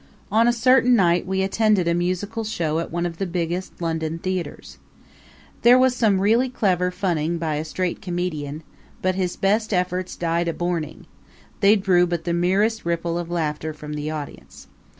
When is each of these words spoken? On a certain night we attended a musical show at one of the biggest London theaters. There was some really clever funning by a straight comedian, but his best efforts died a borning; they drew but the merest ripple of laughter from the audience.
On 0.31 0.47
a 0.47 0.51
certain 0.51 0.95
night 0.95 1.27
we 1.27 1.43
attended 1.43 1.87
a 1.87 1.93
musical 1.93 2.43
show 2.43 2.79
at 2.79 2.91
one 2.91 3.05
of 3.05 3.19
the 3.19 3.27
biggest 3.27 3.79
London 3.79 4.17
theaters. 4.17 4.79
There 5.61 5.77
was 5.77 5.95
some 5.95 6.19
really 6.21 6.49
clever 6.49 6.89
funning 6.89 7.37
by 7.37 7.57
a 7.57 7.63
straight 7.63 8.01
comedian, 8.01 8.63
but 9.03 9.13
his 9.13 9.35
best 9.35 9.71
efforts 9.71 10.15
died 10.15 10.47
a 10.47 10.53
borning; 10.55 11.05
they 11.59 11.75
drew 11.75 12.07
but 12.07 12.23
the 12.23 12.33
merest 12.33 12.83
ripple 12.83 13.19
of 13.19 13.29
laughter 13.29 13.73
from 13.73 13.93
the 13.93 14.09
audience. 14.09 14.65